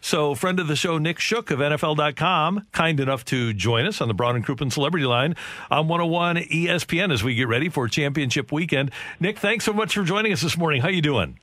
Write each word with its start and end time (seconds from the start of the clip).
So, 0.00 0.34
friend 0.34 0.60
of 0.60 0.68
the 0.68 0.76
show, 0.76 0.98
Nick 0.98 1.18
Shook 1.18 1.50
of 1.50 1.58
NFL.com, 1.58 2.66
kind 2.72 3.00
enough 3.00 3.24
to 3.26 3.52
join 3.52 3.84
us 3.84 4.00
on 4.00 4.08
the 4.08 4.14
Brown 4.14 4.36
and 4.36 4.46
Crowppen 4.46 4.72
Celebrity 4.72 5.06
Line 5.06 5.34
on 5.70 5.88
101 5.88 6.36
ESPN 6.36 7.12
as 7.12 7.24
we 7.24 7.34
get 7.34 7.48
ready 7.48 7.68
for 7.68 7.88
championship 7.88 8.52
weekend. 8.52 8.92
Nick, 9.18 9.38
thanks 9.38 9.64
so 9.64 9.72
much 9.72 9.94
for 9.94 10.04
joining 10.04 10.32
us 10.32 10.40
this 10.40 10.56
morning. 10.56 10.82
How 10.82 10.88
you 10.88 11.02
doing? 11.02 11.38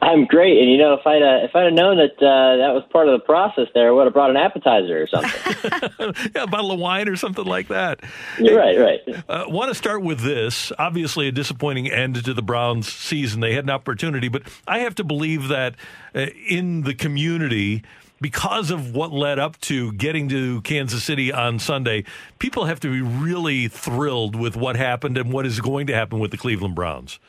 I'm 0.00 0.26
great, 0.26 0.58
and 0.58 0.70
you 0.70 0.78
know, 0.78 0.94
if 0.94 1.04
I'd 1.06 1.22
uh, 1.22 1.44
if 1.44 1.56
I'd 1.56 1.64
have 1.64 1.72
known 1.72 1.96
that 1.96 2.16
uh, 2.18 2.56
that 2.58 2.72
was 2.72 2.84
part 2.92 3.08
of 3.08 3.18
the 3.18 3.24
process, 3.24 3.66
there, 3.74 3.88
I 3.88 3.90
would 3.90 4.04
have 4.04 4.14
brought 4.14 4.30
an 4.30 4.36
appetizer 4.36 5.02
or 5.02 5.06
something. 5.08 5.72
yeah, 6.34 6.44
a 6.44 6.46
bottle 6.46 6.70
of 6.70 6.78
wine 6.78 7.08
or 7.08 7.16
something 7.16 7.44
like 7.44 7.66
that. 7.68 8.00
You're 8.38 8.56
right, 8.56 8.78
right. 8.78 9.24
Uh, 9.28 9.46
Want 9.48 9.70
to 9.70 9.74
start 9.74 10.02
with 10.02 10.20
this? 10.20 10.70
Obviously, 10.78 11.26
a 11.26 11.32
disappointing 11.32 11.90
end 11.90 12.24
to 12.24 12.32
the 12.32 12.42
Browns' 12.42 12.92
season. 12.92 13.40
They 13.40 13.54
had 13.54 13.64
an 13.64 13.70
opportunity, 13.70 14.28
but 14.28 14.42
I 14.68 14.80
have 14.80 14.94
to 14.96 15.04
believe 15.04 15.48
that 15.48 15.74
uh, 16.14 16.26
in 16.48 16.82
the 16.82 16.94
community. 16.94 17.82
Because 18.20 18.72
of 18.72 18.96
what 18.96 19.12
led 19.12 19.38
up 19.38 19.60
to 19.60 19.92
getting 19.92 20.28
to 20.30 20.60
Kansas 20.62 21.04
City 21.04 21.32
on 21.32 21.60
Sunday, 21.60 22.02
people 22.40 22.64
have 22.64 22.80
to 22.80 22.90
be 22.90 23.00
really 23.00 23.68
thrilled 23.68 24.34
with 24.34 24.56
what 24.56 24.74
happened 24.74 25.16
and 25.16 25.32
what 25.32 25.46
is 25.46 25.60
going 25.60 25.86
to 25.86 25.94
happen 25.94 26.18
with 26.18 26.32
the 26.32 26.36
Cleveland 26.36 26.74
Browns. 26.74 27.20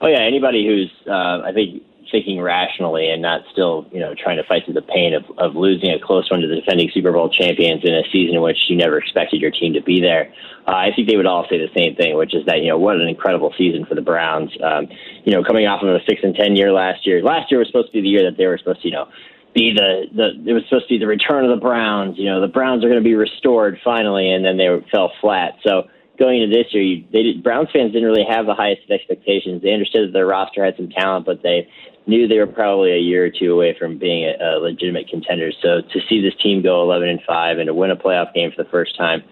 Oh 0.00 0.06
yeah, 0.06 0.20
anybody 0.20 0.66
who's 0.66 0.90
uh, 1.06 1.42
I 1.44 1.52
think 1.52 1.82
thinking 2.12 2.40
rationally 2.40 3.10
and 3.10 3.20
not 3.20 3.40
still, 3.50 3.86
you 3.90 3.98
know, 3.98 4.14
trying 4.14 4.36
to 4.36 4.44
fight 4.44 4.64
through 4.64 4.74
the 4.74 4.82
pain 4.82 5.14
of, 5.14 5.24
of 5.38 5.56
losing 5.56 5.90
a 5.90 5.98
close 5.98 6.30
one 6.30 6.40
to 6.40 6.46
the 6.46 6.54
defending 6.54 6.90
Super 6.94 7.10
Bowl 7.10 7.28
champions 7.28 7.82
in 7.82 7.92
a 7.92 8.02
season 8.12 8.36
in 8.36 8.42
which 8.42 8.58
you 8.68 8.76
never 8.76 8.98
expected 8.98 9.40
your 9.40 9.50
team 9.50 9.72
to 9.72 9.82
be 9.82 10.00
there. 10.00 10.32
Uh, 10.68 10.76
I 10.76 10.90
think 10.94 11.08
they 11.08 11.16
would 11.16 11.26
all 11.26 11.46
say 11.50 11.58
the 11.58 11.72
same 11.74 11.96
thing, 11.96 12.16
which 12.16 12.34
is 12.34 12.46
that, 12.46 12.60
you 12.60 12.68
know, 12.68 12.78
what 12.78 12.96
an 12.96 13.08
incredible 13.08 13.52
season 13.58 13.84
for 13.84 13.96
the 13.96 14.02
Browns. 14.02 14.52
Um, 14.62 14.86
you 15.24 15.32
know, 15.32 15.42
coming 15.42 15.66
off 15.66 15.82
of 15.82 15.88
a 15.88 15.98
six 16.06 16.20
and 16.22 16.36
ten 16.36 16.54
year 16.54 16.70
last 16.70 17.06
year. 17.06 17.22
Last 17.22 17.50
year 17.50 17.58
was 17.58 17.66
supposed 17.66 17.88
to 17.88 17.92
be 17.94 18.02
the 18.02 18.08
year 18.08 18.30
that 18.30 18.36
they 18.36 18.46
were 18.46 18.58
supposed 18.58 18.82
to, 18.82 18.88
you 18.88 18.94
know, 18.94 19.08
be 19.54 19.72
the, 19.72 20.04
the 20.14 20.50
it 20.50 20.52
was 20.52 20.62
supposed 20.68 20.88
to 20.88 20.94
be 20.94 20.98
the 20.98 21.06
return 21.06 21.44
of 21.44 21.50
the 21.50 21.60
Browns. 21.60 22.18
You 22.18 22.26
know, 22.26 22.40
the 22.40 22.48
Browns 22.48 22.84
are 22.84 22.88
going 22.88 23.02
to 23.02 23.04
be 23.04 23.14
restored 23.14 23.78
finally, 23.82 24.30
and 24.30 24.44
then 24.44 24.56
they 24.56 24.68
fell 24.90 25.12
flat. 25.20 25.56
So 25.66 25.88
going 26.22 26.40
into 26.40 26.56
this 26.56 26.72
year, 26.72 26.82
you, 26.82 27.04
they 27.12 27.24
did, 27.24 27.42
Browns 27.42 27.68
fans 27.72 27.92
didn't 27.92 28.08
really 28.08 28.24
have 28.24 28.46
the 28.46 28.54
highest 28.54 28.88
expectations. 28.88 29.60
They 29.60 29.72
understood 29.72 30.08
that 30.08 30.12
their 30.12 30.26
roster 30.26 30.64
had 30.64 30.76
some 30.76 30.88
talent, 30.88 31.26
but 31.26 31.42
they 31.42 31.68
knew 32.06 32.28
they 32.28 32.38
were 32.38 32.46
probably 32.46 32.92
a 32.92 32.98
year 32.98 33.26
or 33.26 33.30
two 33.30 33.52
away 33.52 33.76
from 33.76 33.98
being 33.98 34.24
a, 34.24 34.34
a 34.40 34.62
legitimate 34.62 35.08
contender. 35.08 35.50
So 35.60 35.80
to 35.80 36.00
see 36.08 36.22
this 36.22 36.34
team 36.40 36.62
go 36.62 36.80
11 36.82 37.08
and 37.08 37.20
five 37.26 37.58
and 37.58 37.66
to 37.66 37.74
win 37.74 37.90
a 37.90 37.96
playoff 37.96 38.32
game 38.34 38.52
for 38.54 38.62
the 38.62 38.70
first 38.70 38.96
time 38.96 39.22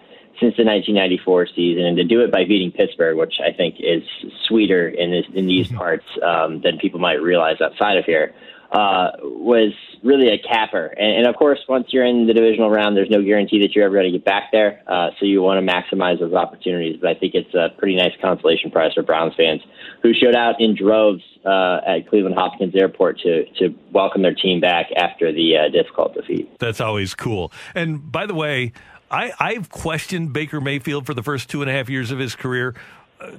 since 0.41 0.57
the 0.57 0.65
1994 0.65 1.47
season, 1.55 1.85
and 1.85 1.95
to 1.97 2.03
do 2.03 2.21
it 2.21 2.31
by 2.31 2.43
beating 2.43 2.71
Pittsburgh, 2.71 3.15
which 3.15 3.35
I 3.39 3.53
think 3.53 3.75
is 3.79 4.03
sweeter 4.47 4.89
in 4.89 5.11
this, 5.11 5.25
in 5.33 5.45
these 5.47 5.67
mm-hmm. 5.67 5.77
parts 5.77 6.05
um, 6.23 6.61
than 6.61 6.77
people 6.77 6.99
might 6.99 7.21
realize 7.21 7.61
outside 7.61 7.97
of 7.97 8.05
here 8.05 8.33
uh, 8.71 9.11
was 9.21 9.73
really 10.03 10.29
a 10.29 10.37
capper. 10.37 10.85
And, 10.85 11.17
and, 11.17 11.27
of 11.27 11.35
course, 11.35 11.59
once 11.67 11.87
you're 11.89 12.05
in 12.05 12.25
the 12.25 12.33
divisional 12.33 12.69
round, 12.69 12.95
there's 12.95 13.09
no 13.09 13.21
guarantee 13.21 13.59
that 13.61 13.75
you're 13.75 13.85
ever 13.85 13.95
going 13.95 14.11
to 14.11 14.17
get 14.17 14.25
back 14.25 14.51
there. 14.51 14.81
Uh, 14.87 15.09
so 15.19 15.25
you 15.25 15.41
want 15.41 15.65
to 15.65 15.71
maximize 15.71 16.19
those 16.19 16.33
opportunities. 16.33 16.97
But 17.01 17.09
I 17.09 17.19
think 17.19 17.35
it's 17.35 17.53
a 17.53 17.69
pretty 17.77 17.95
nice 17.95 18.13
consolation 18.21 18.71
prize 18.71 18.93
for 18.93 19.03
Browns 19.03 19.33
fans 19.35 19.61
who 20.01 20.13
showed 20.13 20.35
out 20.35 20.55
in 20.59 20.75
droves 20.75 21.21
uh, 21.45 21.79
at 21.85 22.07
Cleveland 22.09 22.35
Hopkins 22.35 22.73
Airport 22.75 23.19
to 23.19 23.45
to 23.59 23.75
welcome 23.91 24.21
their 24.21 24.35
team 24.35 24.61
back 24.61 24.87
after 24.95 25.31
the 25.33 25.57
uh, 25.57 25.69
difficult 25.69 26.13
defeat. 26.13 26.57
That's 26.59 26.81
always 26.81 27.13
cool. 27.13 27.51
And 27.75 28.11
by 28.11 28.25
the 28.25 28.35
way. 28.35 28.73
I, 29.13 29.33
I've 29.41 29.67
questioned 29.67 30.31
Baker 30.31 30.61
Mayfield 30.61 31.05
for 31.05 31.13
the 31.13 31.21
first 31.21 31.49
two 31.49 31.61
and 31.61 31.69
a 31.69 31.73
half 31.73 31.89
years 31.89 32.11
of 32.11 32.19
his 32.19 32.33
career 32.33 32.75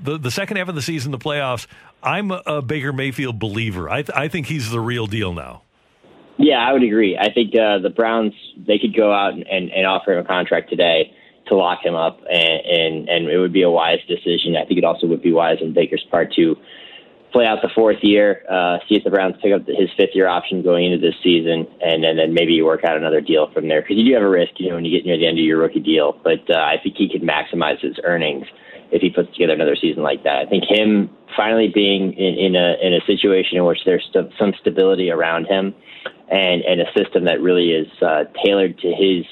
the 0.00 0.18
the 0.18 0.30
second 0.30 0.56
half 0.56 0.68
of 0.68 0.74
the 0.74 0.82
season, 0.82 1.12
the 1.12 1.18
playoffs, 1.18 1.66
I'm 2.02 2.30
a, 2.30 2.62
Baker 2.62 2.92
Mayfield 2.92 3.38
believer. 3.38 3.88
I 3.88 4.02
th- 4.02 4.16
I 4.16 4.28
think 4.28 4.46
he's 4.46 4.70
the 4.70 4.80
real 4.80 5.06
deal 5.06 5.32
now. 5.32 5.62
Yeah, 6.38 6.58
I 6.58 6.72
would 6.72 6.82
agree. 6.82 7.16
I 7.18 7.32
think 7.32 7.54
uh, 7.54 7.78
the 7.78 7.90
Browns 7.90 8.32
they 8.56 8.78
could 8.78 8.96
go 8.96 9.12
out 9.12 9.34
and, 9.34 9.46
and, 9.46 9.70
and 9.70 9.86
offer 9.86 10.12
him 10.12 10.24
a 10.24 10.26
contract 10.26 10.70
today 10.70 11.12
to 11.46 11.56
lock 11.56 11.84
him 11.84 11.94
up, 11.94 12.20
and, 12.30 12.66
and 12.66 13.08
and 13.08 13.28
it 13.28 13.38
would 13.38 13.52
be 13.52 13.62
a 13.62 13.70
wise 13.70 14.00
decision. 14.08 14.56
I 14.56 14.64
think 14.64 14.78
it 14.78 14.84
also 14.84 15.06
would 15.06 15.22
be 15.22 15.32
wise 15.32 15.58
on 15.62 15.72
Baker's 15.72 16.04
part 16.10 16.32
to 16.34 16.56
play 17.32 17.46
out 17.46 17.58
the 17.62 17.70
fourth 17.74 17.98
year, 18.02 18.44
uh, 18.50 18.78
see 18.88 18.96
if 18.96 19.04
the 19.04 19.10
Browns 19.10 19.36
pick 19.42 19.52
up 19.52 19.66
his 19.66 19.88
fifth 19.96 20.14
year 20.14 20.28
option 20.28 20.62
going 20.62 20.92
into 20.92 20.98
this 20.98 21.16
season, 21.22 21.66
and, 21.80 22.04
and 22.04 22.18
then 22.18 22.34
maybe 22.34 22.52
you 22.52 22.64
work 22.64 22.84
out 22.84 22.96
another 22.96 23.20
deal 23.20 23.50
from 23.52 23.68
there 23.68 23.80
because 23.80 23.96
you 23.96 24.04
do 24.04 24.14
have 24.14 24.22
a 24.22 24.28
risk, 24.28 24.52
you 24.58 24.68
know, 24.68 24.76
when 24.76 24.84
you 24.84 24.96
get 24.96 25.06
near 25.06 25.16
the 25.16 25.26
end 25.26 25.38
of 25.38 25.44
your 25.44 25.58
rookie 25.58 25.80
deal. 25.80 26.18
But 26.22 26.48
uh, 26.50 26.58
I 26.58 26.76
think 26.82 26.96
he 26.96 27.08
could 27.08 27.22
maximize 27.22 27.80
his 27.80 27.96
earnings 28.04 28.46
if 28.92 29.00
he 29.00 29.10
puts 29.10 29.32
together 29.32 29.54
another 29.54 29.76
season 29.76 30.02
like 30.02 30.22
that. 30.24 30.36
I 30.36 30.46
think 30.46 30.64
him 30.68 31.10
finally 31.34 31.68
being 31.72 32.12
in, 32.12 32.52
in 32.52 32.56
a 32.56 32.76
in 32.82 32.92
a 32.92 33.00
situation 33.06 33.56
in 33.56 33.64
which 33.64 33.78
there's 33.86 34.04
st- 34.12 34.32
some 34.38 34.52
stability 34.60 35.10
around 35.10 35.46
him, 35.46 35.74
and 36.30 36.62
and 36.62 36.80
a 36.80 36.92
system 36.96 37.24
that 37.24 37.40
really 37.40 37.72
is 37.72 37.88
uh, 38.02 38.24
tailored 38.44 38.78
to 38.80 38.88
his 38.88 39.24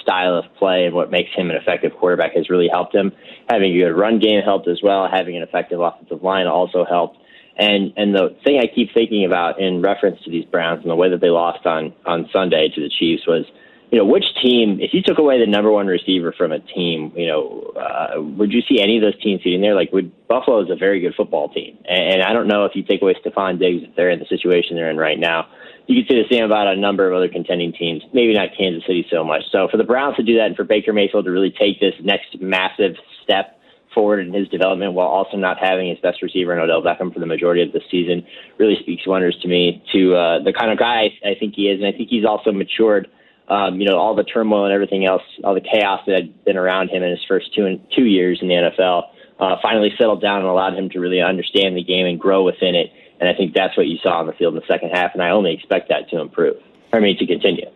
style 0.00 0.36
of 0.36 0.44
play 0.56 0.86
and 0.86 0.94
what 0.94 1.10
makes 1.10 1.30
him 1.34 1.50
an 1.50 1.56
effective 1.56 1.92
quarterback 1.98 2.32
has 2.34 2.48
really 2.48 2.68
helped 2.68 2.94
him. 2.94 3.12
Having 3.50 3.74
a 3.74 3.78
good 3.78 3.92
run 3.92 4.18
game 4.18 4.40
helped 4.42 4.68
as 4.68 4.80
well. 4.82 5.08
Having 5.10 5.36
an 5.36 5.42
effective 5.42 5.80
offensive 5.80 6.22
line 6.22 6.46
also 6.46 6.84
helped. 6.88 7.18
And 7.58 7.92
and 7.96 8.14
the 8.14 8.36
thing 8.44 8.60
I 8.60 8.72
keep 8.72 8.94
thinking 8.94 9.24
about 9.24 9.60
in 9.60 9.82
reference 9.82 10.22
to 10.22 10.30
these 10.30 10.44
Browns 10.44 10.82
and 10.82 10.90
the 10.90 10.96
way 10.96 11.10
that 11.10 11.20
they 11.20 11.30
lost 11.30 11.66
on 11.66 11.92
on 12.06 12.28
Sunday 12.32 12.68
to 12.68 12.80
the 12.80 12.88
Chiefs 12.88 13.26
was 13.26 13.44
you 13.90 13.98
know, 13.98 14.04
which 14.04 14.24
team, 14.42 14.78
if 14.80 14.92
you 14.92 15.00
took 15.02 15.18
away 15.18 15.40
the 15.40 15.46
number 15.46 15.72
one 15.72 15.86
receiver 15.86 16.34
from 16.36 16.52
a 16.52 16.60
team, 16.60 17.12
you 17.16 17.26
know, 17.26 17.72
uh, 17.74 18.20
would 18.20 18.52
you 18.52 18.60
see 18.68 18.82
any 18.82 18.98
of 18.98 19.02
those 19.02 19.18
teams 19.22 19.42
sitting 19.42 19.62
there? 19.62 19.74
Like, 19.74 19.92
would 19.92 20.12
Buffalo 20.28 20.62
is 20.62 20.70
a 20.70 20.76
very 20.76 21.00
good 21.00 21.14
football 21.14 21.48
team. 21.48 21.78
And, 21.88 22.14
and 22.14 22.22
I 22.22 22.34
don't 22.34 22.48
know 22.48 22.66
if 22.66 22.72
you 22.74 22.82
take 22.82 23.00
away 23.00 23.14
Stefon 23.14 23.58
Diggs, 23.58 23.84
if 23.88 23.96
they're 23.96 24.10
in 24.10 24.18
the 24.18 24.26
situation 24.26 24.76
they're 24.76 24.90
in 24.90 24.98
right 24.98 25.18
now. 25.18 25.46
You 25.86 26.02
could 26.02 26.12
say 26.12 26.22
the 26.22 26.28
same 26.34 26.44
about 26.44 26.66
a 26.66 26.76
number 26.76 27.08
of 27.10 27.16
other 27.16 27.28
contending 27.28 27.72
teams, 27.72 28.02
maybe 28.12 28.34
not 28.34 28.50
Kansas 28.58 28.84
City 28.86 29.06
so 29.10 29.24
much. 29.24 29.44
So 29.50 29.68
for 29.70 29.78
the 29.78 29.84
Browns 29.84 30.16
to 30.16 30.22
do 30.22 30.36
that 30.36 30.46
and 30.46 30.56
for 30.56 30.64
Baker 30.64 30.92
Mayfield 30.92 31.24
to 31.24 31.30
really 31.30 31.50
take 31.50 31.80
this 31.80 31.94
next 32.02 32.38
massive 32.42 32.96
step 33.24 33.57
forward 33.98 34.20
in 34.20 34.32
his 34.32 34.46
development 34.48 34.92
while 34.92 35.08
also 35.08 35.36
not 35.36 35.58
having 35.58 35.88
his 35.88 35.98
best 35.98 36.22
receiver 36.22 36.52
in 36.52 36.60
Odell 36.60 36.82
Beckham 36.82 37.12
for 37.12 37.18
the 37.18 37.26
majority 37.26 37.62
of 37.62 37.72
the 37.72 37.80
season 37.90 38.24
really 38.56 38.76
speaks 38.78 39.04
wonders 39.08 39.36
to 39.42 39.48
me 39.48 39.82
to 39.92 40.14
uh, 40.14 40.42
the 40.44 40.52
kind 40.52 40.70
of 40.70 40.78
guy 40.78 41.08
I 41.24 41.34
think 41.34 41.54
he 41.56 41.62
is. 41.62 41.80
And 41.80 41.86
I 41.88 41.90
think 41.90 42.08
he's 42.08 42.24
also 42.24 42.52
matured 42.52 43.08
um, 43.48 43.80
you 43.80 43.88
know, 43.88 43.96
all 43.96 44.14
the 44.14 44.24
turmoil 44.24 44.66
and 44.66 44.74
everything 44.74 45.06
else, 45.06 45.22
all 45.42 45.54
the 45.54 45.62
chaos 45.62 46.02
that 46.06 46.14
had 46.14 46.44
been 46.44 46.56
around 46.56 46.90
him 46.90 47.02
in 47.02 47.10
his 47.10 47.24
first 47.26 47.54
two 47.54 47.80
two 47.96 48.04
years 48.04 48.38
in 48.42 48.48
the 48.48 48.54
NFL, 48.54 49.04
uh, 49.40 49.56
finally 49.62 49.90
settled 49.98 50.20
down 50.20 50.40
and 50.40 50.46
allowed 50.46 50.74
him 50.74 50.90
to 50.90 51.00
really 51.00 51.20
understand 51.22 51.76
the 51.76 51.82
game 51.82 52.06
and 52.06 52.20
grow 52.20 52.44
within 52.44 52.74
it. 52.74 52.92
And 53.18 53.28
I 53.28 53.34
think 53.34 53.54
that's 53.54 53.76
what 53.76 53.86
you 53.86 53.96
saw 54.02 54.20
on 54.20 54.26
the 54.26 54.34
field 54.34 54.54
in 54.54 54.60
the 54.60 54.66
second 54.68 54.90
half. 54.90 55.12
And 55.14 55.22
I 55.22 55.30
only 55.30 55.54
expect 55.54 55.88
that 55.88 56.10
to 56.10 56.20
improve. 56.20 56.56
I 56.92 57.00
mean, 57.00 57.16
to 57.18 57.26
continue. 57.26 57.66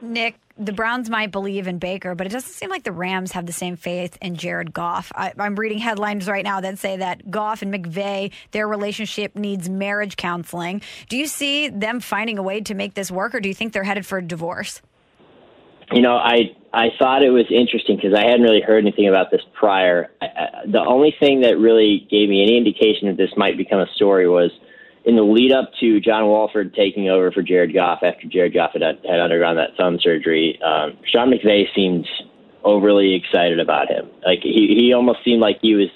Nick, 0.00 0.36
the 0.60 0.72
Browns 0.72 1.08
might 1.08 1.30
believe 1.30 1.66
in 1.66 1.78
Baker, 1.78 2.14
but 2.14 2.26
it 2.26 2.30
doesn't 2.30 2.52
seem 2.52 2.70
like 2.70 2.84
the 2.84 2.92
Rams 2.92 3.32
have 3.32 3.46
the 3.46 3.52
same 3.52 3.76
faith 3.76 4.18
in 4.20 4.36
Jared 4.36 4.72
Goff. 4.72 5.10
I, 5.14 5.32
am 5.38 5.56
reading 5.56 5.78
headlines 5.78 6.28
right 6.28 6.44
now 6.44 6.60
that 6.60 6.78
say 6.78 6.98
that 6.98 7.30
Goff 7.30 7.62
and 7.62 7.72
McVay, 7.72 8.30
their 8.52 8.68
relationship 8.68 9.34
needs 9.34 9.68
marriage 9.68 10.16
counseling. 10.16 10.82
Do 11.08 11.16
you 11.16 11.26
see 11.26 11.68
them 11.68 12.00
finding 12.00 12.38
a 12.38 12.42
way 12.42 12.60
to 12.60 12.74
make 12.74 12.94
this 12.94 13.10
work, 13.10 13.34
or 13.34 13.40
do 13.40 13.48
you 13.48 13.54
think 13.54 13.72
they're 13.72 13.84
headed 13.84 14.06
for 14.06 14.18
a 14.18 14.22
divorce? 14.22 14.82
you 15.92 16.02
know, 16.02 16.16
I 16.16 16.56
I 16.72 16.90
thought 16.98 17.22
it 17.22 17.30
was 17.30 17.46
interesting 17.50 17.96
because 17.96 18.14
I 18.14 18.24
hadn't 18.24 18.42
really 18.42 18.60
heard 18.60 18.84
anything 18.84 19.08
about 19.08 19.30
this 19.30 19.40
prior. 19.54 20.10
I, 20.20 20.26
I, 20.26 20.48
the 20.66 20.80
only 20.80 21.14
thing 21.18 21.40
that 21.40 21.58
really 21.58 22.06
gave 22.10 22.28
me 22.28 22.42
any 22.42 22.56
indication 22.56 23.08
that 23.08 23.16
this 23.16 23.30
might 23.36 23.56
become 23.56 23.80
a 23.80 23.88
story 23.94 24.28
was 24.28 24.52
in 25.04 25.16
the 25.16 25.22
lead 25.22 25.52
up 25.52 25.70
to 25.80 26.00
John 26.00 26.26
Wolford 26.26 26.74
taking 26.74 27.08
over 27.08 27.30
for 27.30 27.42
Jared 27.42 27.74
Goff 27.74 28.00
after 28.02 28.26
Jared 28.28 28.54
Goff 28.54 28.72
had, 28.72 28.82
had 28.82 29.20
undergone 29.20 29.56
that 29.56 29.76
thumb 29.76 29.98
surgery. 30.00 30.60
Um, 30.62 30.98
Sean 31.10 31.30
McVay 31.30 31.64
seemed 31.74 32.06
overly 32.62 33.14
excited 33.14 33.60
about 33.60 33.88
him. 33.88 34.10
Like 34.24 34.40
he 34.42 34.76
he 34.78 34.92
almost 34.92 35.24
seemed 35.24 35.40
like 35.40 35.58
he 35.62 35.74
was 35.74 35.88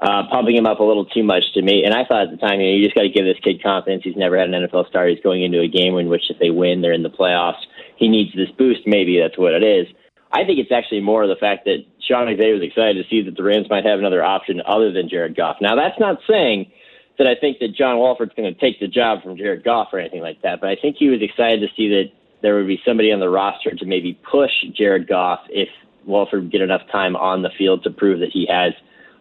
uh, 0.00 0.22
pumping 0.30 0.56
him 0.56 0.66
up 0.66 0.80
a 0.80 0.82
little 0.82 1.04
too 1.04 1.22
much 1.22 1.44
to 1.52 1.60
me. 1.60 1.84
And 1.84 1.92
I 1.92 2.06
thought 2.06 2.28
at 2.28 2.30
the 2.30 2.38
time, 2.38 2.60
you 2.60 2.66
know, 2.68 2.76
you 2.76 2.84
just 2.84 2.94
got 2.94 3.02
to 3.02 3.10
give 3.10 3.26
this 3.26 3.38
kid 3.44 3.62
confidence. 3.62 4.02
He's 4.02 4.16
never 4.16 4.38
had 4.38 4.48
an 4.48 4.66
NFL 4.66 4.88
start. 4.88 5.10
He's 5.10 5.22
going 5.22 5.42
into 5.42 5.60
a 5.60 5.68
game 5.68 5.98
in 5.98 6.08
which 6.08 6.30
if 6.30 6.38
they 6.38 6.48
win, 6.48 6.80
they're 6.80 6.94
in 6.94 7.02
the 7.02 7.10
playoffs 7.10 7.60
he 8.00 8.08
needs 8.08 8.34
this 8.34 8.50
boost. 8.58 8.80
Maybe 8.86 9.20
that's 9.20 9.38
what 9.38 9.52
it 9.52 9.62
is. 9.62 9.86
I 10.32 10.44
think 10.44 10.58
it's 10.58 10.72
actually 10.72 11.00
more 11.00 11.26
the 11.26 11.36
fact 11.36 11.66
that 11.66 11.84
Sean 12.00 12.26
McVay 12.26 12.54
was 12.54 12.62
excited 12.62 12.96
to 12.96 13.08
see 13.08 13.22
that 13.22 13.36
the 13.36 13.42
Rams 13.42 13.68
might 13.68 13.84
have 13.84 13.98
another 13.98 14.24
option 14.24 14.62
other 14.66 14.90
than 14.90 15.08
Jared 15.08 15.36
Goff. 15.36 15.58
Now, 15.60 15.76
that's 15.76 16.00
not 16.00 16.18
saying 16.26 16.72
that 17.20 17.28
I 17.28 17.34
think 17.34 17.58
that 17.58 17.76
John 17.76 17.98
Wolford's 17.98 18.32
going 18.34 18.52
to 18.52 18.58
take 18.58 18.80
the 18.80 18.88
job 18.88 19.22
from 19.22 19.36
Jared 19.36 19.62
Goff 19.62 19.88
or 19.92 19.98
anything 19.98 20.22
like 20.22 20.40
that, 20.40 20.58
but 20.58 20.70
I 20.70 20.76
think 20.76 20.96
he 20.98 21.10
was 21.10 21.20
excited 21.20 21.60
to 21.60 21.68
see 21.76 21.90
that 21.90 22.06
there 22.40 22.54
would 22.54 22.66
be 22.66 22.80
somebody 22.82 23.12
on 23.12 23.20
the 23.20 23.28
roster 23.28 23.74
to 23.76 23.84
maybe 23.84 24.18
push 24.30 24.50
Jared 24.72 25.06
Goff 25.06 25.40
if 25.50 25.68
Wolford 26.06 26.44
would 26.44 26.50
get 26.50 26.62
enough 26.62 26.80
time 26.90 27.16
on 27.16 27.42
the 27.42 27.50
field 27.58 27.84
to 27.84 27.90
prove 27.90 28.20
that 28.20 28.30
he 28.32 28.46
has 28.50 28.72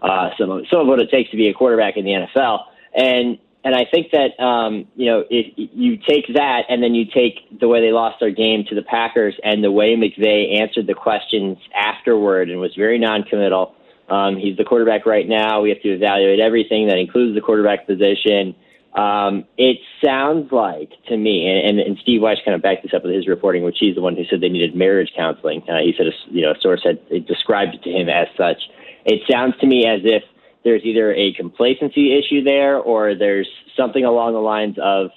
uh, 0.02 0.30
some 0.40 0.50
of, 0.50 0.66
some 0.72 0.80
of 0.80 0.88
what 0.88 1.02
it 1.02 1.12
takes 1.12 1.30
to 1.32 1.36
be 1.36 1.50
a 1.50 1.54
quarterback 1.54 1.98
in 1.98 2.06
the 2.06 2.12
NFL. 2.12 2.64
And 2.96 3.38
and 3.66 3.76
I 3.76 3.84
think 3.92 4.12
that 4.12 4.42
um, 4.42 4.88
you 4.96 5.08
know 5.08 5.26
if 5.30 5.54
you 5.58 5.98
take 5.98 6.34
that 6.36 6.62
and 6.70 6.82
then 6.82 6.96
you 6.96 7.04
take 7.04 7.60
the 7.60 7.68
way 7.68 7.82
they 7.82 7.92
lost 7.92 8.22
their 8.22 8.32
game 8.32 8.64
to 8.70 8.76
the 8.76 8.82
Packers 8.82 9.36
and 9.44 9.62
the 9.62 9.72
way 9.72 9.98
McVay 9.98 10.62
answered 10.62 10.88
the 10.88 10.94
questions 10.94 11.58
afterward 11.76 12.50
and 12.50 12.62
was 12.62 12.74
very 12.76 12.98
noncommittal. 12.98 13.76
Um, 14.10 14.38
he's 14.38 14.58
the 14.58 14.64
quarterback 14.64 15.06
right 15.06 15.28
now. 15.28 15.62
We 15.62 15.70
have 15.70 15.82
to 15.82 15.90
evaluate 15.90 16.40
everything 16.40 16.88
that 16.88 16.98
includes 16.98 17.36
the 17.36 17.42
quarterback 17.42 17.86
position. 17.86 18.56
Um, 18.94 19.46
it 19.58 19.78
sounds 20.04 20.52
like 20.52 20.92
to 21.10 21.18
me, 21.18 21.48
and, 21.48 21.80
and, 21.80 21.80
and 21.80 21.98
Steve 22.02 22.22
Weiss 22.22 22.40
kind 22.44 22.56
of 22.56 22.62
backed 22.62 22.84
this 22.84 22.94
up 22.94 23.04
with 23.04 23.14
his 23.14 23.28
reporting, 23.28 23.64
which 23.64 23.78
he's 23.80 23.96
the 23.96 24.02
one 24.02 24.16
who 24.16 24.26
said 24.26 24.42
they 24.42 24.50
needed 24.50 24.76
marriage 24.76 25.12
counseling. 25.16 25.62
Uh, 25.70 25.78
he 25.78 25.94
said, 25.96 26.08
a, 26.08 26.12
you 26.32 26.42
know, 26.42 26.52
a 26.52 26.60
source 26.60 26.84
had 26.84 27.00
described 27.28 27.76
it 27.76 27.84
to 27.84 27.92
him 27.92 28.10
as 28.10 28.28
such. 28.36 28.58
It 29.06 29.22
sounds 29.30 29.56
to 29.62 29.68
me 29.68 29.86
as 29.86 30.02
if 30.04 30.24
there's 30.64 30.84
either 30.84 31.14
a 31.14 31.34
complacency 31.34 32.18
issue 32.18 32.44
there 32.44 32.78
or 32.78 33.16
there's 33.16 33.48
something 33.78 34.04
along 34.04 34.34
the 34.34 34.40
lines 34.40 34.78
of 34.82 35.12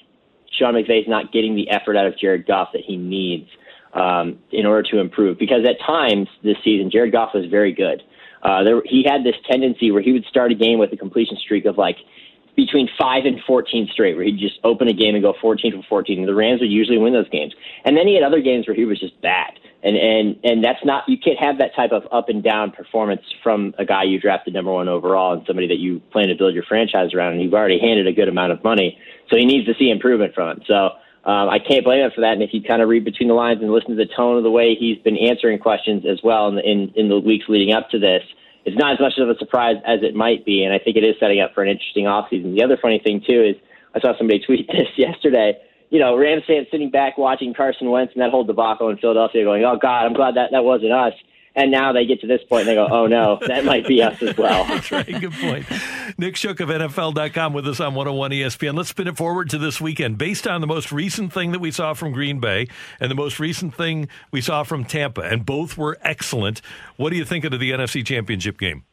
Sean 0.57 0.75
McVay's 0.75 1.09
not 1.09 1.33
getting 1.33 1.57
the 1.57 1.71
effort 1.71 1.97
out 1.97 2.07
of 2.07 2.19
Jared 2.19 2.47
Goff 2.47 2.69
that 2.75 2.83
he 2.87 2.97
needs 2.97 3.49
um, 3.95 4.39
in 4.51 4.67
order 4.67 4.89
to 4.91 4.99
improve. 4.99 5.39
Because 5.39 5.65
at 5.67 5.85
times 5.85 6.29
this 6.45 6.57
season, 6.63 6.91
Jared 6.91 7.13
Goff 7.13 7.31
was 7.35 7.47
very 7.47 7.73
good. 7.73 8.03
Uh, 8.43 8.63
there, 8.65 8.83
he 8.85 9.05
had 9.07 9.25
this 9.25 9.37
tendency 9.49 9.91
where 9.91 10.03
he 10.03 10.13
would 10.13 10.25
start 10.25 10.51
a 10.53 10.55
game 10.55 10.79
with 10.79 10.93
a 10.93 10.97
completion 10.97 11.37
streak 11.37 11.65
of 11.65 11.79
like 11.79 11.97
between 12.57 12.89
five 12.99 13.25
and 13.25 13.41
14 13.47 13.89
straight, 13.93 14.15
where 14.15 14.25
he'd 14.25 14.39
just 14.39 14.59
open 14.65 14.89
a 14.89 14.93
game 14.93 15.15
and 15.15 15.23
go 15.23 15.35
14 15.41 15.73
for 15.73 15.89
14. 15.89 16.19
And 16.19 16.29
the 16.29 16.35
Rams 16.35 16.61
would 16.61 16.71
usually 16.71 16.99
win 16.99 17.13
those 17.13 17.29
games. 17.31 17.55
And 17.85 17.97
then 17.97 18.07
he 18.07 18.15
had 18.15 18.25
other 18.25 18.41
games 18.41 18.67
where 18.67 18.77
he 18.77 18.85
was 18.85 19.01
just 19.01 19.21
bad. 19.23 19.59
And, 19.83 19.97
and, 19.97 20.39
and 20.45 20.65
that's 20.65 20.85
not, 20.85 21.05
you 21.09 21.17
can't 21.19 21.39
have 21.41 21.59
that 21.59 21.75
type 21.75 21.91
of 21.93 22.05
up 22.13 22.29
and 22.29 22.43
down 22.43 22.71
performance 22.71 23.23
from 23.43 23.75
a 23.79 23.85
guy 23.85 24.05
you 24.05 24.21
drafted 24.21 24.55
number 24.55 24.71
one 24.71 24.89
overall 24.89 25.33
and 25.33 25.43
somebody 25.47 25.67
that 25.69 25.79
you 25.79 26.01
plan 26.13 26.29
to 26.29 26.35
build 26.35 26.55
your 26.55 26.63
franchise 26.65 27.15
around. 27.15 27.33
And 27.33 27.43
you've 27.43 27.55
already 27.55 27.81
handed 27.81 28.07
a 28.07 28.13
good 28.13 28.29
amount 28.29 28.53
of 28.53 28.63
money. 28.63 28.99
So 29.31 29.37
he 29.37 29.45
needs 29.45 29.67
to 29.67 29.75
see 29.79 29.91
improvement 29.91 30.35
from 30.35 30.51
him. 30.51 30.63
So, 30.67 30.91
um, 31.25 31.49
I 31.49 31.59
can't 31.59 31.85
blame 31.85 32.05
him 32.05 32.11
for 32.15 32.23
that. 32.23 32.33
And 32.33 32.43
if 32.43 32.51
you 32.53 32.63
kind 32.63 32.83
of 32.83 32.89
read 32.89 33.05
between 33.05 33.29
the 33.29 33.35
lines 33.35 33.61
and 33.63 33.71
listen 33.71 33.91
to 33.91 33.97
the 33.97 34.11
tone 34.11 34.37
of 34.37 34.43
the 34.43 34.51
way 34.51 34.75
he's 34.75 34.99
been 34.99 35.17
answering 35.17 35.59
questions 35.59 36.05
as 36.05 36.21
well 36.23 36.49
in, 36.49 36.59
in, 36.59 36.93
in 36.97 37.09
the 37.09 37.19
weeks 37.19 37.45
leading 37.49 37.73
up 37.73 37.91
to 37.91 37.99
this, 37.99 38.23
it's 38.65 38.77
not 38.77 38.95
as 38.95 39.01
much 39.01 39.15
of 39.19 39.29
a 39.29 39.39
surprise 39.39 39.77
as 39.87 40.01
it 40.03 40.15
might 40.15 40.45
be, 40.45 40.63
and 40.63 40.73
I 40.73 40.79
think 40.79 40.97
it 40.97 41.05
is 41.05 41.17
setting 41.19 41.41
up 41.41 41.53
for 41.55 41.63
an 41.63 41.71
interesting 41.71 42.05
offseason. 42.05 42.55
The 42.55 42.63
other 42.63 42.79
funny 42.81 43.01
thing 43.03 43.23
too 43.27 43.43
is 43.43 43.57
I 43.95 44.01
saw 44.01 44.17
somebody 44.17 44.41
tweet 44.47 44.69
this 44.69 44.89
yesterday. 44.97 45.59
You 45.91 45.99
know, 45.99 46.17
Rams 46.17 46.45
fans 46.47 46.69
sitting 46.71 46.91
back 46.91 47.19
watching 47.19 47.55
Carson 47.55 47.91
Wentz 47.91 48.15
and 48.15 48.23
that 48.23 48.31
whole 48.31 48.45
debacle 48.45 48.89
in 48.89 48.97
Philadelphia, 48.99 49.45
going, 49.45 49.65
"Oh 49.65 49.77
God, 49.77 50.07
I'm 50.07 50.15
glad 50.15 50.37
that 50.37 50.51
that 50.53 50.65
wasn't 50.65 50.93
us." 50.93 51.13
And 51.55 51.71
now 51.71 51.93
they 51.93 52.07
get 52.07 52.21
to 52.23 52.27
this 52.27 52.41
point 52.49 52.63
and 52.63 52.71
they 52.71 52.75
go, 52.75 52.89
oh 52.91 53.07
no, 53.07 53.39
that 53.47 53.65
might 53.65 53.87
be 53.87 54.03
us 54.03 54.21
as 54.23 54.37
well. 54.39 54.65
That's 54.69 54.91
right. 54.91 55.07
Good 55.07 55.33
point. 55.33 55.67
Nick 56.17 56.37
Shook 56.37 56.61
of 56.61 56.71
NFL.com 56.71 57.53
with 57.53 57.69
us 57.69 57.79
on 57.79 57.95
101 57.95 58.31
ESPN. 58.31 58.75
Let's 58.75 58.89
spin 58.89 59.07
it 59.07 59.17
forward 59.17 59.51
to 59.51 59.59
this 59.59 59.81
weekend. 59.81 60.17
Based 60.17 60.47
on 60.47 60.63
the 60.63 60.67
most 60.67 60.93
recent 60.93 61.33
thing 61.33 61.53
that 61.53 61.59
we 61.59 61.71
saw 61.71 61.93
from 61.93 62.13
Green 62.13 62.41
Bay 62.41 62.69
and 63.01 63.11
the 63.11 63.15
most 63.15 63.39
recent 63.39 63.75
thing 63.75 64.09
we 64.31 64.41
saw 64.41 64.63
from 64.63 64.85
Tampa, 64.85 65.21
and 65.21 65.45
both 65.45 65.77
were 65.77 65.99
excellent, 66.01 66.63
what 66.97 67.11
do 67.11 67.17
you 67.17 67.25
think 67.25 67.45
of 67.45 67.53
the 67.53 67.71
NFC 67.71 68.05
Championship 68.05 68.59
game? 68.59 68.85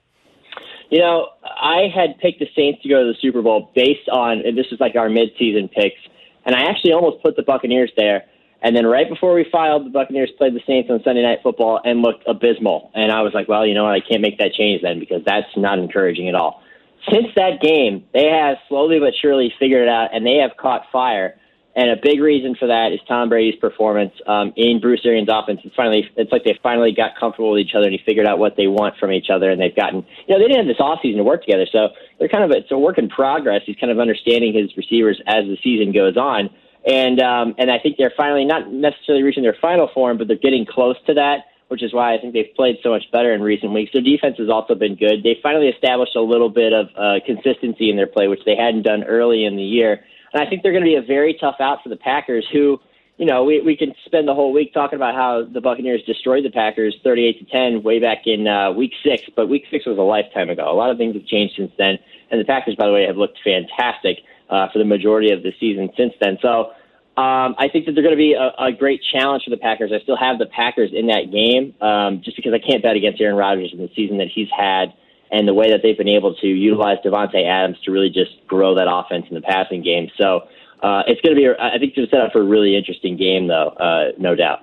You 0.89 1.00
know, 1.00 1.29
I 1.44 1.83
had 1.94 2.17
picked 2.17 2.39
the 2.39 2.47
Saints 2.56 2.81
to 2.81 2.89
go 2.89 3.06
to 3.06 3.13
the 3.13 3.17
Super 3.21 3.41
Bowl 3.41 3.71
based 3.75 4.09
on, 4.11 4.39
and 4.45 4.57
this 4.57 4.65
is 4.71 4.79
like 4.79 4.95
our 4.95 5.07
midseason 5.07 5.71
picks, 5.71 6.00
and 6.45 6.56
I 6.56 6.63
actually 6.63 6.94
almost 6.94 7.23
put 7.23 7.35
the 7.35 7.44
Buccaneers 7.44 7.91
there 7.95 8.25
and 8.61 8.75
then 8.75 8.85
right 8.85 9.07
before 9.07 9.33
we 9.33 9.45
filed, 9.50 9.85
the 9.85 9.89
Buccaneers 9.89 10.31
played 10.38 10.53
the 10.53 10.61
Saints 10.67 10.89
on 10.89 11.01
Sunday 11.03 11.21
Night 11.21 11.39
Football 11.41 11.79
and 11.83 12.01
looked 12.01 12.23
abysmal. 12.27 12.91
And 12.94 13.11
I 13.11 13.21
was 13.21 13.33
like, 13.33 13.47
well, 13.47 13.65
you 13.65 13.73
know 13.73 13.85
what? 13.85 13.94
I 13.94 14.01
can't 14.01 14.21
make 14.21 14.38
that 14.39 14.53
change 14.53 14.81
then 14.81 15.00
because 15.00 15.23
that's 15.25 15.47
not 15.56 15.79
encouraging 15.79 16.27
at 16.27 16.35
all. 16.35 16.61
Since 17.09 17.27
that 17.38 17.61
game, 17.61 18.06
they 18.13 18.25
have 18.25 18.57
slowly 18.67 19.00
but 19.00 19.13
surely 19.19 19.53
figured 19.57 19.83
it 19.83 19.89
out 19.89 20.13
and 20.13 20.25
they 20.25 20.35
have 20.38 20.57
caught 20.57 20.83
fire. 20.91 21.35
And 21.75 21.89
a 21.91 21.95
big 22.01 22.19
reason 22.19 22.56
for 22.59 22.67
that 22.67 22.91
is 22.91 23.00
Tom 23.07 23.29
Brady's 23.29 23.56
performance 23.56 24.11
um, 24.27 24.51
in 24.57 24.81
Bruce 24.81 25.01
Arians' 25.06 25.29
offense. 25.31 25.61
It's 25.63 25.75
finally, 25.75 26.09
it's 26.17 26.31
like 26.31 26.44
they 26.44 26.59
finally 26.61 26.91
got 26.91 27.11
comfortable 27.17 27.51
with 27.51 27.61
each 27.61 27.73
other 27.73 27.85
and 27.85 27.94
he 27.94 28.01
figured 28.06 28.27
out 28.27 28.39
what 28.39 28.57
they 28.57 28.67
want 28.67 28.97
from 28.97 29.13
each 29.13 29.29
other. 29.29 29.50
And 29.50 29.61
they've 29.61 29.75
gotten, 29.75 30.06
you 30.27 30.35
know, 30.35 30.39
they 30.39 30.50
didn't 30.50 30.67
have 30.67 30.67
this 30.67 30.83
offseason 30.83 31.15
to 31.15 31.23
work 31.23 31.45
together, 31.45 31.67
so 31.71 31.89
they're 32.17 32.27
kind 32.27 32.44
of 32.44 32.51
it's 32.51 32.69
a 32.71 32.77
work 32.77 32.97
in 32.97 33.07
progress. 33.07 33.61
He's 33.65 33.77
kind 33.77 33.94
of 33.94 34.00
understanding 34.00 34.53
his 34.53 34.75
receivers 34.75 35.21
as 35.27 35.45
the 35.45 35.57
season 35.63 35.94
goes 35.94 36.17
on 36.17 36.50
and 36.89 37.21
um, 37.21 37.53
and 37.59 37.69
I 37.69 37.77
think 37.77 37.97
they're 37.97 38.13
finally 38.18 38.45
not 38.45 38.71
necessarily 38.71 39.24
reaching 39.24 39.44
their 39.44 39.56
final 39.62 39.89
form, 39.94 40.18
but 40.18 40.27
they're 40.27 40.38
getting 40.38 40.65
close 40.65 40.95
to 41.06 41.13
that, 41.13 41.45
which 41.68 41.83
is 41.83 41.94
why 41.94 42.15
I 42.15 42.18
think 42.18 42.33
they've 42.33 42.53
played 42.56 42.77
so 42.81 42.89
much 42.89 43.03
better 43.12 43.31
in 43.31 43.44
recent 43.44 43.74
weeks. 43.74 43.91
Their 43.94 44.01
defense 44.01 44.38
has 44.39 44.50
also 44.50 44.74
been 44.74 44.95
good. 44.95 45.21
They 45.24 45.38
finally 45.44 45.68
established 45.68 46.15
a 46.15 46.21
little 46.21 46.50
bit 46.50 46.74
of 46.74 46.88
uh, 46.97 47.19
consistency 47.25 47.91
in 47.91 47.95
their 47.95 48.07
play, 48.07 48.27
which 48.27 48.44
they 48.44 48.56
hadn't 48.56 48.83
done 48.83 49.03
early 49.03 49.45
in 49.45 49.56
the 49.56 49.63
year. 49.63 50.03
And 50.33 50.41
I 50.41 50.50
think 50.50 50.63
they're 50.63 50.71
going 50.71 50.83
to 50.83 50.89
be 50.89 50.95
a 50.95 51.01
very 51.01 51.38
tough 51.39 51.57
out 51.59 51.83
for 51.83 51.89
the 51.89 51.95
Packers, 51.95 52.47
who, 52.51 52.80
you 53.18 53.25
know, 53.27 53.44
we 53.44 53.62
we 53.62 53.77
can 53.77 53.94
spend 54.06 54.27
the 54.27 54.33
whole 54.33 54.51
week 54.51 54.74
talking 54.74 54.95
about 54.95 55.13
how 55.13 55.44
the 55.45 55.62
Buccaneers 55.62 56.01
destroyed 56.07 56.44
the 56.44 56.50
Packers 56.50 56.95
38 57.03 57.38
to 57.39 57.45
10 57.45 57.83
way 57.83 58.00
back 58.00 58.25
in 58.25 58.47
uh, 58.47 58.71
week 58.71 58.94
six, 59.03 59.24
but 59.35 59.47
week 59.47 59.65
six 59.69 59.85
was 59.85 60.00
a 60.00 60.01
lifetime 60.01 60.50
ago. 60.50 60.71
A 60.71 60.74
lot 60.74 60.89
of 60.89 60.97
things 60.97 61.13
have 61.13 61.27
changed 61.27 61.53
since 61.56 61.71
then, 61.77 62.00
and 62.31 62.42
the 62.42 62.45
Packers, 62.45 62.75
by 62.75 62.88
the 62.88 62.94
way, 62.94 63.06
have 63.06 63.18
looked 63.18 63.38
fantastic 63.44 64.19
uh, 64.50 64.68
for 64.71 64.80
the 64.80 64.85
majority 64.85 65.31
of 65.31 65.44
the 65.44 65.53
season 65.59 65.89
since 65.95 66.13
then. 66.19 66.38
So 66.42 66.71
um, 67.19 67.56
I 67.57 67.68
think 67.68 67.86
that 67.86 67.92
they're 67.95 68.04
going 68.04 68.16
to 68.16 68.18
be 68.18 68.31
a, 68.31 68.54
a, 68.57 68.71
great 68.71 69.01
challenge 69.04 69.44
for 69.44 69.50
the 69.50 69.57
Packers. 69.57 69.92
I 69.94 70.00
still 70.00 70.16
have 70.16 70.39
the 70.39 70.45
Packers 70.45 70.92
in 70.94 71.07
that 71.07 71.30
game 71.33 71.75
um, 71.81 72.21
just 72.24 72.38
because 72.38 72.54
I 72.54 72.60
can't 72.60 72.81
bet 72.81 72.95
against 72.95 73.19
Aaron 73.19 73.36
Rodgers 73.36 73.71
in 73.74 73.80
the 73.80 73.89
season 73.94 74.19
that 74.19 74.30
he's 74.33 74.48
had 74.57 74.94
and 75.30 75.45
the 75.45 75.54
way 75.54 75.69
that 75.69 75.81
they've 75.83 75.98
been 75.98 76.07
able 76.07 76.33
to 76.36 76.48
utilize 76.48 76.98
Davante 77.04 77.45
Adams 77.45 77.77
to 77.83 77.92
really 77.92 78.10
just 78.10 78.31
grow 78.48 78.74
that 78.75 78.88
offense 78.89 79.25
in 79.27 79.36
the 79.36 79.42
passing 79.42 79.83
game. 79.83 80.10
So 80.18 80.48
uh, 80.81 81.04
it's 81.07 81.19
going 81.19 81.36
to 81.36 81.42
be, 81.42 81.50
I 81.60 81.77
think, 81.77 81.92
it's 81.98 82.10
set 82.10 82.21
up 82.21 82.31
for 82.31 82.39
a 82.39 82.45
really 82.45 82.77
interesting 82.77 83.18
game, 83.18 83.48
though, 83.48 83.68
uh, 83.68 84.13
no 84.18 84.33
doubt. 84.33 84.62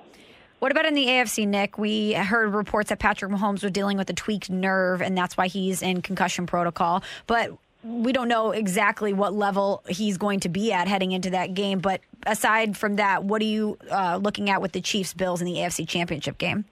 What 0.57 0.71
about 0.71 0.87
in 0.87 0.95
the 0.95 1.05
AFC, 1.05 1.47
Nick? 1.47 1.77
We 1.77 2.13
heard 2.13 2.55
reports 2.55 2.89
that 2.89 2.97
Patrick 2.97 3.31
Mahomes 3.31 3.61
was 3.61 3.71
dealing 3.71 3.97
with 3.97 4.09
a 4.09 4.13
tweaked 4.13 4.49
nerve, 4.49 5.03
and 5.03 5.15
that's 5.15 5.37
why 5.37 5.45
he's 5.47 5.83
in 5.83 6.01
concussion 6.01 6.47
protocol. 6.47 7.03
But 7.27 7.51
we 7.83 8.11
don't 8.11 8.27
know 8.27 8.51
exactly 8.51 9.13
what 9.13 9.33
level 9.33 9.83
he's 9.87 10.17
going 10.17 10.39
to 10.41 10.49
be 10.49 10.71
at 10.73 10.87
heading 10.87 11.11
into 11.11 11.29
that 11.31 11.53
game. 11.53 11.79
But 11.79 12.01
aside 12.25 12.77
from 12.77 12.95
that, 12.97 13.23
what 13.23 13.41
are 13.41 13.45
you 13.45 13.77
uh, 13.89 14.19
looking 14.21 14.49
at 14.49 14.61
with 14.61 14.71
the 14.71 14.81
Chiefs 14.81 15.13
Bills 15.13 15.41
in 15.41 15.45
the 15.45 15.55
AFC 15.55 15.87
Championship 15.87 16.37
game? 16.37 16.65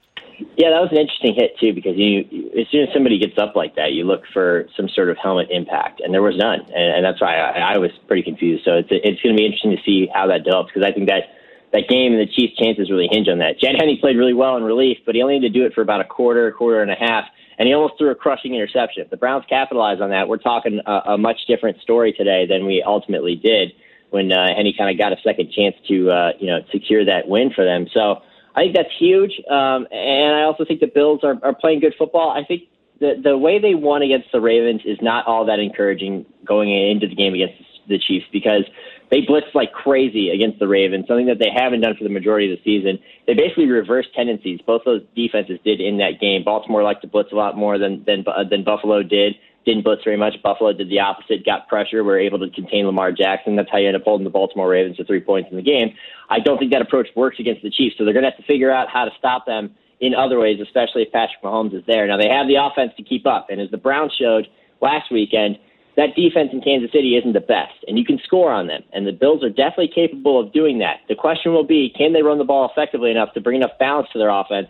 Yeah, 0.57 0.71
that 0.71 0.81
was 0.83 0.91
an 0.91 0.99
interesting 0.99 1.35
hit 1.35 1.55
too 1.59 1.73
because 1.73 1.95
you, 1.95 2.51
as 2.59 2.67
soon 2.69 2.83
as 2.83 2.89
somebody 2.93 3.19
gets 3.19 3.37
up 3.37 3.55
like 3.55 3.75
that, 3.75 3.93
you 3.93 4.03
look 4.03 4.23
for 4.33 4.67
some 4.75 4.89
sort 4.89 5.09
of 5.09 5.17
helmet 5.21 5.47
impact, 5.49 6.01
and 6.01 6.13
there 6.13 6.21
was 6.21 6.35
none, 6.35 6.59
and, 6.59 6.95
and 6.95 7.05
that's 7.05 7.21
why 7.21 7.37
I, 7.37 7.75
I 7.75 7.77
was 7.77 7.91
pretty 8.07 8.23
confused. 8.23 8.65
So 8.65 8.75
it's 8.75 8.89
it's 8.91 9.21
going 9.21 9.35
to 9.35 9.39
be 9.39 9.45
interesting 9.45 9.71
to 9.71 9.83
see 9.85 10.09
how 10.13 10.27
that 10.27 10.43
develops 10.43 10.71
because 10.73 10.83
I 10.83 10.91
think 10.91 11.07
that 11.07 11.31
that 11.71 11.87
game 11.87 12.13
and 12.13 12.21
the 12.21 12.31
Chiefs' 12.31 12.55
chances 12.57 12.89
really 12.89 13.07
hinge 13.11 13.27
on 13.27 13.39
that. 13.39 13.59
Chad 13.59 13.75
Henne 13.79 13.97
played 13.99 14.17
really 14.17 14.33
well 14.33 14.57
in 14.57 14.63
relief, 14.63 14.97
but 15.05 15.15
he 15.15 15.21
only 15.21 15.35
had 15.35 15.43
to 15.43 15.49
do 15.49 15.65
it 15.65 15.73
for 15.73 15.81
about 15.81 16.01
a 16.01 16.05
quarter, 16.05 16.51
quarter 16.51 16.81
and 16.81 16.91
a 16.91 16.95
half 16.95 17.25
and 17.57 17.67
he 17.67 17.73
almost 17.73 17.97
threw 17.97 18.11
a 18.11 18.15
crushing 18.15 18.53
interception. 18.53 19.03
If 19.03 19.09
the 19.09 19.17
Browns 19.17 19.45
capitalize 19.47 20.01
on 20.01 20.09
that, 20.09 20.27
we're 20.27 20.37
talking 20.37 20.81
a, 20.85 20.91
a 21.13 21.17
much 21.17 21.39
different 21.47 21.81
story 21.81 22.13
today 22.13 22.45
than 22.45 22.65
we 22.65 22.83
ultimately 22.85 23.35
did 23.35 23.73
when 24.09 24.31
uh, 24.31 24.47
Henne 24.55 24.73
kind 24.77 24.89
of 24.89 24.97
got 24.97 25.13
a 25.13 25.21
second 25.23 25.51
chance 25.51 25.75
to 25.87 26.09
uh, 26.09 26.31
you 26.39 26.47
know 26.47 26.59
secure 26.71 27.05
that 27.05 27.27
win 27.27 27.51
for 27.53 27.65
them. 27.65 27.87
So 27.93 28.21
I 28.55 28.61
think 28.61 28.75
that's 28.75 28.93
huge, 28.97 29.33
um, 29.49 29.87
and 29.91 30.35
I 30.35 30.43
also 30.43 30.65
think 30.65 30.79
the 30.79 30.87
Bills 30.87 31.21
are, 31.23 31.37
are 31.43 31.53
playing 31.53 31.81
good 31.81 31.95
football. 31.97 32.31
I 32.31 32.43
think 32.45 32.63
the 32.99 33.19
the 33.21 33.37
way 33.37 33.59
they 33.59 33.75
won 33.75 34.01
against 34.01 34.31
the 34.31 34.41
Ravens 34.41 34.81
is 34.85 34.97
not 35.01 35.27
all 35.27 35.45
that 35.45 35.59
encouraging 35.59 36.25
going 36.45 36.71
into 36.71 37.07
the 37.07 37.15
game 37.15 37.33
against 37.33 37.61
the 37.87 37.99
Chiefs 37.99 38.25
because 38.31 38.63
they 39.11 39.21
blitzed 39.21 39.53
like 39.53 39.71
crazy 39.71 40.29
against 40.29 40.59
the 40.59 40.67
Ravens, 40.67 41.05
something 41.07 41.27
that 41.27 41.39
they 41.39 41.49
haven't 41.53 41.81
done 41.81 41.95
for 41.97 42.03
the 42.03 42.09
majority 42.09 42.51
of 42.51 42.57
the 42.57 42.63
season. 42.63 42.99
They 43.27 43.33
basically 43.33 43.67
reversed 43.67 44.09
tendencies. 44.15 44.59
Both 44.65 44.81
those 44.85 45.01
defenses 45.15 45.59
did 45.63 45.79
in 45.79 45.97
that 45.97 46.19
game. 46.19 46.43
Baltimore 46.43 46.83
liked 46.83 47.01
to 47.01 47.07
blitz 47.07 47.31
a 47.31 47.35
lot 47.35 47.57
more 47.57 47.77
than 47.77 48.03
than 48.05 48.23
uh, 48.27 48.43
than 48.49 48.63
Buffalo 48.63 49.03
did. 49.03 49.35
Didn't 49.65 49.83
blitz 49.83 50.03
very 50.03 50.17
much. 50.17 50.35
Buffalo 50.43 50.73
did 50.73 50.89
the 50.89 50.99
opposite, 50.99 51.43
got 51.43 51.67
pressure, 51.67 52.03
were 52.03 52.19
able 52.19 52.37
to 52.39 52.49
contain 52.51 52.85
Lamar 52.85 53.11
Jackson. 53.11 53.55
That's 53.55 53.69
how 53.71 53.79
you 53.79 53.87
end 53.87 53.95
up 53.95 54.03
holding 54.03 54.23
the 54.23 54.29
Baltimore 54.29 54.69
Ravens 54.69 54.97
to 54.97 55.05
three 55.05 55.21
points 55.21 55.49
in 55.49 55.57
the 55.57 55.63
game. 55.63 55.95
I 56.29 56.39
don't 56.39 56.59
think 56.59 56.71
that 56.71 56.83
approach 56.83 57.07
works 57.15 57.39
against 57.39 57.63
the 57.63 57.71
Chiefs, 57.71 57.95
so 57.97 58.05
they're 58.05 58.13
going 58.13 58.25
to 58.25 58.29
have 58.29 58.37
to 58.37 58.45
figure 58.45 58.71
out 58.71 58.89
how 58.89 59.05
to 59.05 59.11
stop 59.17 59.47
them 59.47 59.73
in 59.99 60.13
other 60.13 60.39
ways, 60.39 60.59
especially 60.61 61.03
if 61.03 61.11
Patrick 61.11 61.41
Mahomes 61.43 61.73
is 61.73 61.83
there. 61.87 62.05
Now 62.07 62.17
they 62.17 62.29
have 62.29 62.47
the 62.47 62.55
offense 62.55 62.91
to 62.97 63.03
keep 63.03 63.25
up, 63.25 63.47
and 63.49 63.59
as 63.59 63.71
the 63.71 63.77
Browns 63.77 64.13
showed 64.13 64.47
last 64.81 65.11
weekend, 65.11 65.57
that 65.97 66.15
defense 66.15 66.49
in 66.51 66.61
Kansas 66.61 66.91
City 66.91 67.15
isn't 67.15 67.33
the 67.33 67.39
best, 67.39 67.73
and 67.87 67.97
you 67.97 68.05
can 68.05 68.19
score 68.23 68.51
on 68.51 68.67
them. 68.67 68.83
And 68.91 69.07
the 69.07 69.13
Bills 69.13 69.43
are 69.43 69.49
definitely 69.49 69.91
capable 69.93 70.39
of 70.39 70.51
doing 70.51 70.79
that. 70.79 70.97
The 71.07 71.15
question 71.15 71.53
will 71.53 71.63
be, 71.63 71.93
can 71.95 72.13
they 72.13 72.21
run 72.21 72.37
the 72.37 72.43
ball 72.43 72.69
effectively 72.69 73.11
enough 73.11 73.33
to 73.33 73.41
bring 73.41 73.57
enough 73.57 73.77
balance 73.79 74.07
to 74.13 74.19
their 74.19 74.29
offense 74.29 74.67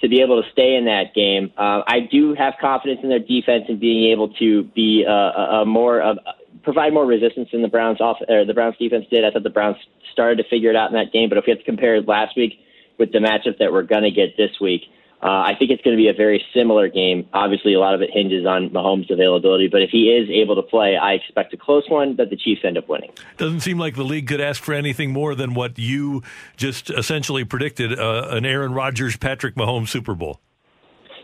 to 0.00 0.08
be 0.08 0.22
able 0.22 0.40
to 0.40 0.48
stay 0.52 0.76
in 0.76 0.84
that 0.84 1.14
game? 1.14 1.52
Uh, 1.58 1.82
I 1.86 2.00
do 2.10 2.34
have 2.34 2.54
confidence 2.60 3.00
in 3.02 3.08
their 3.08 3.18
defense 3.18 3.64
and 3.68 3.80
being 3.80 4.12
able 4.12 4.32
to 4.34 4.64
be 4.74 5.04
uh, 5.08 5.12
a, 5.12 5.62
a 5.62 5.66
more 5.66 6.00
of 6.00 6.18
provide 6.62 6.92
more 6.92 7.06
resistance 7.06 7.48
than 7.52 7.62
the 7.62 7.68
Browns 7.68 8.00
off 8.00 8.18
or 8.28 8.44
the 8.44 8.54
Browns 8.54 8.76
defense 8.78 9.06
did. 9.10 9.24
I 9.24 9.30
thought 9.30 9.42
the 9.42 9.50
Browns 9.50 9.76
started 10.12 10.36
to 10.42 10.48
figure 10.48 10.70
it 10.70 10.76
out 10.76 10.90
in 10.90 10.94
that 10.94 11.12
game, 11.12 11.28
but 11.28 11.38
if 11.38 11.44
we 11.46 11.50
have 11.50 11.60
to 11.60 11.64
compare 11.64 12.00
last 12.02 12.36
week 12.36 12.60
with 12.98 13.12
the 13.12 13.18
matchup 13.18 13.58
that 13.58 13.72
we're 13.72 13.84
going 13.84 14.02
to 14.02 14.10
get 14.10 14.36
this 14.36 14.50
week. 14.60 14.82
Uh, 15.20 15.26
I 15.26 15.56
think 15.58 15.72
it's 15.72 15.82
going 15.82 15.96
to 15.96 16.00
be 16.00 16.08
a 16.08 16.14
very 16.14 16.44
similar 16.54 16.88
game. 16.88 17.28
Obviously, 17.32 17.74
a 17.74 17.80
lot 17.80 17.94
of 17.94 18.02
it 18.02 18.10
hinges 18.12 18.46
on 18.46 18.70
Mahomes' 18.70 19.10
availability, 19.10 19.66
but 19.66 19.82
if 19.82 19.90
he 19.90 20.10
is 20.10 20.30
able 20.30 20.54
to 20.54 20.62
play, 20.62 20.96
I 20.96 21.14
expect 21.14 21.52
a 21.52 21.56
close 21.56 21.82
one 21.88 22.14
that 22.16 22.30
the 22.30 22.36
Chiefs 22.36 22.60
end 22.64 22.78
up 22.78 22.88
winning. 22.88 23.10
Doesn't 23.36 23.60
seem 23.60 23.78
like 23.78 23.96
the 23.96 24.04
league 24.04 24.28
could 24.28 24.40
ask 24.40 24.62
for 24.62 24.74
anything 24.74 25.12
more 25.12 25.34
than 25.34 25.54
what 25.54 25.76
you 25.76 26.22
just 26.56 26.90
essentially 26.90 27.44
predicted 27.44 27.98
uh, 27.98 28.28
an 28.30 28.46
Aaron 28.46 28.72
Rodgers, 28.72 29.16
Patrick 29.16 29.56
Mahomes 29.56 29.88
Super 29.88 30.14
Bowl. 30.14 30.40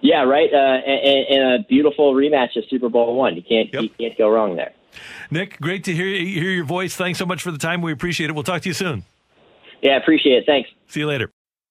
Yeah, 0.03 0.25
right. 0.25 0.53
Uh, 0.53 0.57
and, 0.57 1.27
and, 1.29 1.55
a 1.55 1.67
beautiful 1.67 2.15
rematch 2.15 2.57
of 2.57 2.65
Super 2.69 2.89
Bowl 2.89 3.17
one. 3.17 3.37
You 3.37 3.43
can't 3.43 3.73
yep. 3.73 3.85
you 3.85 3.91
can't 3.99 4.19
go 4.19 4.29
wrong 4.29 4.57
there. 4.57 4.75
Nick, 5.31 5.59
great 5.61 5.85
to 5.85 5.95
hear 5.95 6.07
hear 6.07 6.51
your 6.51 6.65
voice. 6.65 6.95
Thanks 6.95 7.19
so 7.19 7.25
much 7.25 7.43
for 7.43 7.51
the 7.51 7.59
time. 7.59 7.81
We 7.81 7.93
appreciate 7.93 8.29
it. 8.29 8.35
We'll 8.35 8.43
talk 8.43 8.63
to 8.63 8.69
you 8.69 8.75
soon. 8.75 9.05
Yeah, 9.81 9.97
appreciate 9.97 10.39
it. 10.39 10.45
Thanks. 10.47 10.69
See 10.89 11.01
you 11.01 11.07
later. 11.07 11.31